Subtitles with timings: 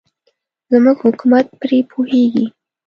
[0.71, 2.45] زموږ حکومت پرې پوهېږي.